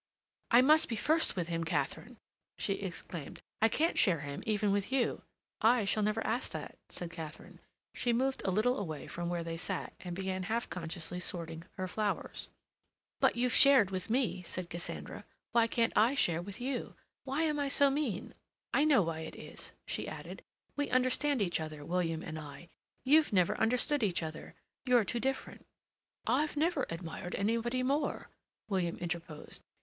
[0.49, 2.17] "I must be first with him, Katharine!"
[2.57, 3.39] she exclaimed.
[3.61, 5.21] "I can't share him even with you."
[5.61, 7.59] "I shall never ask that," said Katharine.
[7.93, 11.87] She moved a little away from where they sat and began half consciously sorting her
[11.87, 12.49] flowers.
[13.19, 15.23] "But you've shared with me," Cassandra said.
[15.51, 16.95] "Why can't I share with you?
[17.23, 18.33] Why am I so mean?
[18.73, 20.43] I know why it is," she added.
[20.75, 22.69] "We understand each other, William and I.
[23.03, 24.55] You've never understood each other.
[24.83, 25.67] You're too different."
[26.25, 28.29] "I've never admired anybody more,"
[28.67, 29.61] William interposed.